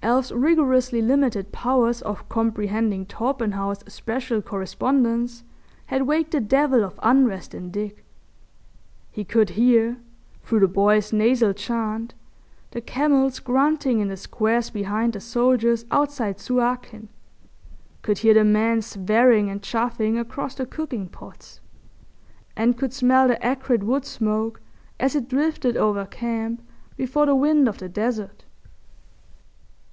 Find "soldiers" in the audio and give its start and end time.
15.20-15.84